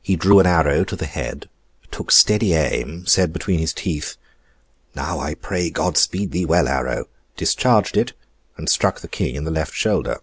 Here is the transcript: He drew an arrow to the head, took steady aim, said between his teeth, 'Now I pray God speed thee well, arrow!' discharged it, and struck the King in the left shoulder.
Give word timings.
He 0.00 0.14
drew 0.14 0.38
an 0.38 0.46
arrow 0.46 0.84
to 0.84 0.94
the 0.94 1.04
head, 1.06 1.48
took 1.90 2.12
steady 2.12 2.54
aim, 2.54 3.06
said 3.06 3.32
between 3.32 3.58
his 3.58 3.72
teeth, 3.72 4.16
'Now 4.94 5.18
I 5.18 5.34
pray 5.34 5.68
God 5.68 5.96
speed 5.98 6.30
thee 6.30 6.44
well, 6.46 6.68
arrow!' 6.68 7.08
discharged 7.36 7.96
it, 7.96 8.12
and 8.56 8.68
struck 8.70 9.00
the 9.00 9.08
King 9.08 9.34
in 9.34 9.42
the 9.42 9.50
left 9.50 9.74
shoulder. 9.74 10.20